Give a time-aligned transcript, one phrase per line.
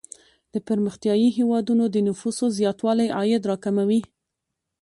[0.53, 4.01] د پرمختیايي هیوادونو د نفوسو زیاتوالی عاید را کموي.